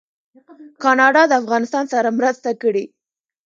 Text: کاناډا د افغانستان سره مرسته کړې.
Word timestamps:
کاناډا 0.83 1.23
د 1.27 1.33
افغانستان 1.41 1.85
سره 1.93 2.09
مرسته 2.19 2.49
کړې. 2.61 2.83